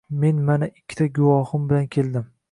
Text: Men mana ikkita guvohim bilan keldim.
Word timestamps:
Men 0.21 0.37
mana 0.47 0.69
ikkita 0.79 1.07
guvohim 1.19 1.67
bilan 1.73 1.87
keldim. 1.97 2.27